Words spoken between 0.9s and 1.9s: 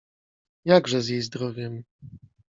z jej zdrowiem?